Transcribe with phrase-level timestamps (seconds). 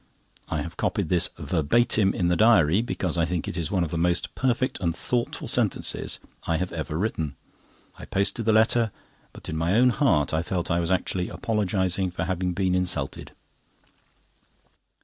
[0.49, 3.91] I have copied this verbatim in the diary, because I think it is one of
[3.91, 7.35] the most perfect and thoughtful sentences I have ever written.
[7.99, 8.89] I posted the letter,
[9.31, 13.33] but in my own heart I felt I was actually apologising for having been insulted.